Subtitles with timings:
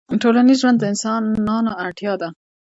[0.21, 2.29] ټولنیز ژوند د انسانانو اړتیا ده